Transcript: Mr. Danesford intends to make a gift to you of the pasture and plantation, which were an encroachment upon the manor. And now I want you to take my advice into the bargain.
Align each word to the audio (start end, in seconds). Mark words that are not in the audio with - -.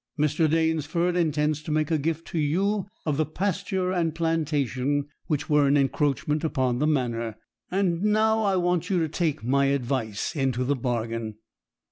Mr. 0.17 0.49
Danesford 0.49 1.15
intends 1.15 1.61
to 1.61 1.69
make 1.69 1.91
a 1.91 1.97
gift 1.99 2.25
to 2.29 2.39
you 2.39 2.87
of 3.05 3.17
the 3.17 3.25
pasture 3.27 3.91
and 3.91 4.15
plantation, 4.15 5.05
which 5.27 5.47
were 5.47 5.67
an 5.67 5.77
encroachment 5.77 6.43
upon 6.43 6.79
the 6.79 6.87
manor. 6.87 7.37
And 7.69 8.01
now 8.01 8.41
I 8.41 8.55
want 8.55 8.89
you 8.89 8.97
to 8.97 9.07
take 9.07 9.43
my 9.43 9.65
advice 9.65 10.35
into 10.35 10.63
the 10.63 10.75
bargain. 10.75 11.35